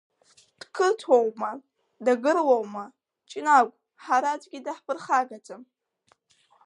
[0.59, 1.51] Дқырҭуоума,
[2.05, 2.85] дагыруоума,
[3.29, 3.73] Ҷнагә,
[4.03, 5.61] ҳара аӡәгьы даҳԥырхагаӡам.